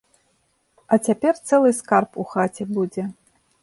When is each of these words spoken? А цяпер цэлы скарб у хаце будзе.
А 0.95 0.99
цяпер 1.09 1.33
цэлы 1.47 1.71
скарб 1.83 2.11
у 2.25 2.29
хаце 2.35 2.63
будзе. 2.77 3.03